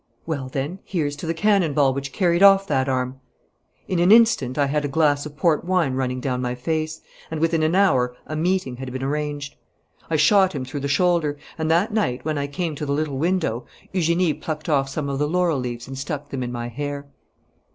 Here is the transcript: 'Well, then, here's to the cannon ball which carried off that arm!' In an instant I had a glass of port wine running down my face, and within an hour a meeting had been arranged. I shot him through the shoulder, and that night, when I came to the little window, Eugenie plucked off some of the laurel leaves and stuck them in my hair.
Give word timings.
'Well, 0.25 0.49
then, 0.49 0.79
here's 0.83 1.15
to 1.17 1.27
the 1.27 1.33
cannon 1.35 1.75
ball 1.75 1.93
which 1.93 2.11
carried 2.11 2.41
off 2.41 2.65
that 2.65 2.89
arm!' 2.89 3.19
In 3.87 3.99
an 3.99 4.11
instant 4.11 4.57
I 4.57 4.65
had 4.65 4.83
a 4.83 4.87
glass 4.87 5.27
of 5.27 5.37
port 5.37 5.63
wine 5.63 5.93
running 5.93 6.19
down 6.19 6.41
my 6.41 6.55
face, 6.55 7.01
and 7.29 7.39
within 7.39 7.61
an 7.61 7.75
hour 7.75 8.17
a 8.25 8.35
meeting 8.35 8.77
had 8.77 8.91
been 8.91 9.03
arranged. 9.03 9.53
I 10.09 10.15
shot 10.15 10.53
him 10.55 10.65
through 10.65 10.79
the 10.79 10.87
shoulder, 10.87 11.37
and 11.55 11.69
that 11.69 11.93
night, 11.93 12.25
when 12.25 12.39
I 12.39 12.47
came 12.47 12.73
to 12.77 12.85
the 12.87 12.93
little 12.93 13.19
window, 13.19 13.67
Eugenie 13.93 14.33
plucked 14.33 14.67
off 14.67 14.89
some 14.89 15.07
of 15.07 15.19
the 15.19 15.27
laurel 15.29 15.59
leaves 15.59 15.87
and 15.87 15.95
stuck 15.95 16.29
them 16.29 16.41
in 16.41 16.51
my 16.51 16.67
hair. 16.69 17.05